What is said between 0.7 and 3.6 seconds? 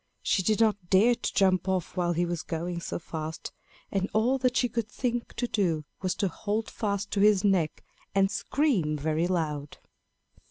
dare to jump off while he was going so fast,